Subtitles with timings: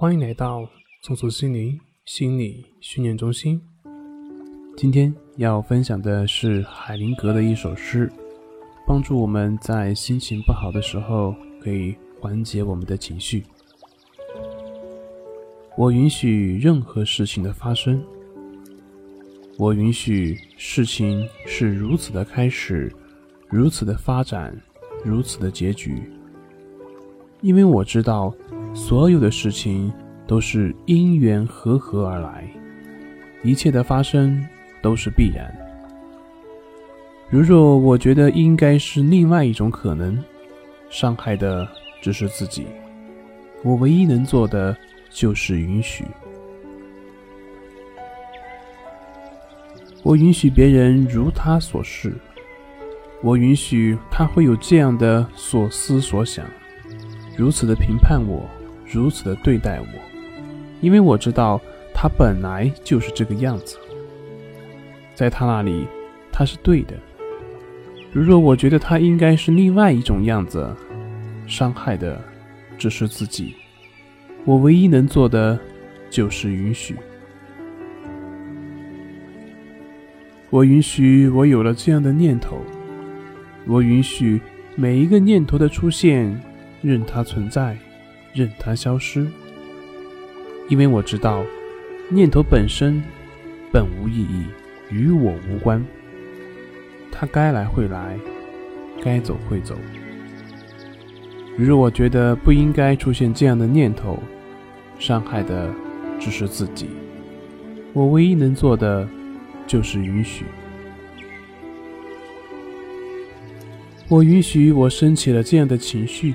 [0.00, 0.64] 欢迎来到
[1.02, 3.60] 重塑心灵心理训练中心。
[4.76, 8.08] 今天要分享的是海灵格的一首诗，
[8.86, 13.42] 帮助我们在心情不好的时候可以缓解我们的情绪。
[15.76, 18.00] 我允许任何事情的发生，
[19.58, 22.88] 我允许事情是如此的开始，
[23.48, 24.56] 如此的发展，
[25.04, 26.00] 如此的结局，
[27.40, 28.32] 因为我知道。
[28.78, 29.92] 所有的事情
[30.24, 32.48] 都是因缘和合而来，
[33.42, 34.42] 一切的发生
[34.80, 35.52] 都是必然。
[37.28, 40.16] 如若我觉得应该是另外一种可能，
[40.88, 41.68] 伤害的
[42.00, 42.66] 只是自己，
[43.64, 44.74] 我唯一能做的
[45.10, 46.04] 就是允许。
[50.04, 52.14] 我允许别人如他所示，
[53.22, 56.46] 我允许他会有这样的所思所想，
[57.36, 58.48] 如此的评判我。
[58.90, 59.86] 如此的对待我，
[60.80, 61.60] 因为我知道
[61.94, 63.76] 他本来就是这个样子，
[65.14, 65.86] 在他那里
[66.32, 66.94] 他是对的。
[68.12, 70.74] 如若我觉得他应该是另外一种样子，
[71.46, 72.18] 伤害的
[72.78, 73.54] 只是自己，
[74.44, 75.58] 我唯一能做的
[76.08, 76.96] 就是允许。
[80.48, 82.62] 我允许我有了这样的念头，
[83.66, 84.40] 我允许
[84.76, 86.40] 每一个念头的出现，
[86.80, 87.76] 任它存在。
[88.34, 89.26] 任它消失，
[90.68, 91.44] 因为我知道，
[92.08, 93.02] 念头本身
[93.72, 94.44] 本无意义，
[94.90, 95.84] 与我无关。
[97.10, 98.18] 它该来会来，
[99.02, 99.74] 该走会走。
[101.56, 104.22] 如若我觉得不应该出现这样的念头，
[104.98, 105.72] 伤害的
[106.20, 106.88] 只是自己。
[107.92, 109.08] 我唯一能做的
[109.66, 110.44] 就是允许。
[114.06, 116.34] 我允许我升起了这样的情绪。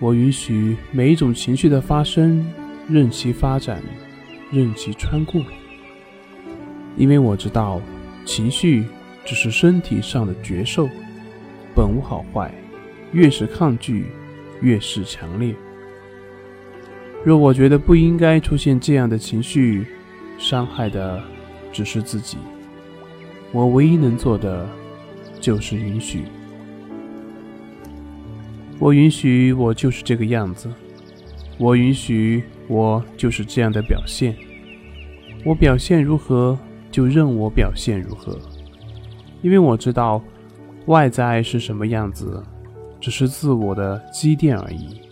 [0.00, 2.42] 我允许每一种情绪的发生，
[2.88, 3.82] 任其发展，
[4.50, 5.42] 任其穿过，
[6.96, 7.82] 因为我知道，
[8.24, 8.86] 情绪
[9.26, 10.88] 只是身体上的觉受，
[11.74, 12.50] 本无好坏，
[13.12, 14.06] 越是抗拒，
[14.62, 15.54] 越是强烈。
[17.22, 19.84] 若我觉得不应该出现这样的情绪，
[20.38, 21.22] 伤害的
[21.70, 22.38] 只是自己，
[23.52, 24.66] 我唯一能做的
[25.38, 26.22] 就是允许。
[28.80, 30.66] 我允许我就是这个样子，
[31.58, 34.34] 我允许我就是这样的表现。
[35.44, 36.58] 我表现如何，
[36.90, 38.38] 就任我表现如何，
[39.42, 40.22] 因为我知道
[40.86, 42.42] 外在是什么样子，
[42.98, 45.02] 只是自我的积淀而已。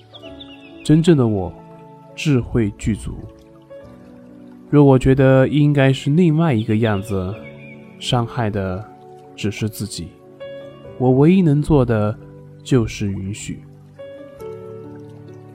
[0.82, 1.52] 真正的我，
[2.16, 3.18] 智慧具足。
[4.70, 7.34] 若我觉得应该是另外一个样子，
[7.98, 8.82] 伤害的
[9.36, 10.08] 只是自己。
[10.96, 12.18] 我唯一能做的。
[12.68, 13.62] 就是允许。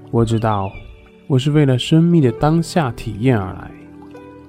[0.10, 0.72] 我知道，
[1.28, 3.70] 我是为了生命的当下体验而来，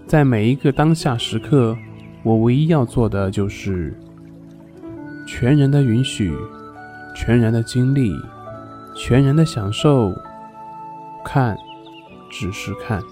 [0.07, 1.77] 在每一个当下时刻，
[2.23, 3.95] 我唯一要做的就是
[5.27, 6.33] 全然的允许，
[7.15, 8.15] 全然的经历，
[8.97, 10.11] 全然的享受。
[11.23, 11.55] 看，
[12.31, 13.03] 只是看。